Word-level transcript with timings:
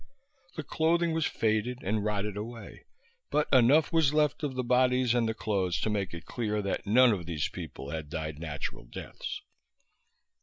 The 0.55 0.63
clothing 0.63 1.11
was 1.13 1.27
faded 1.27 1.83
and 1.83 2.03
rotted 2.03 2.35
away; 2.35 2.85
but 3.29 3.47
enough 3.53 3.93
was 3.93 4.15
left 4.15 4.41
of 4.41 4.55
the 4.55 4.63
bodies 4.63 5.13
and 5.13 5.29
the 5.29 5.35
clothes 5.35 5.79
to 5.81 5.91
make 5.91 6.11
it 6.15 6.25
clear 6.25 6.59
that 6.59 6.87
none 6.87 7.11
of 7.11 7.27
these 7.27 7.49
people 7.49 7.91
had 7.91 8.09
died 8.09 8.39
natural 8.39 8.85
deaths. 8.85 9.43